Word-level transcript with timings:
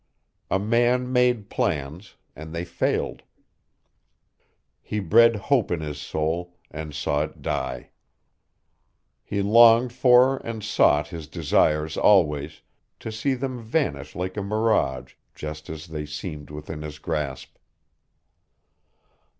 A 0.49 0.57
man 0.57 1.13
made 1.13 1.47
plans, 1.51 2.15
and 2.35 2.55
they 2.55 2.65
failed. 2.65 3.21
He 4.81 4.99
bred 4.99 5.35
hope 5.35 5.69
in 5.69 5.81
his 5.81 6.01
soul 6.01 6.57
and 6.71 6.91
saw 6.95 7.21
it 7.25 7.43
die. 7.43 7.91
He 9.23 9.43
longed 9.43 9.93
for 9.93 10.37
and 10.37 10.63
sought 10.63 11.09
his 11.09 11.27
desires 11.27 11.97
always, 11.97 12.61
to 12.99 13.11
see 13.11 13.35
them 13.35 13.61
vanish 13.61 14.15
like 14.15 14.35
a 14.37 14.41
mirage 14.41 15.13
just 15.35 15.69
as 15.69 15.85
they 15.85 16.07
seemed 16.07 16.49
within 16.49 16.81
his 16.81 16.97
grasp. 16.97 17.55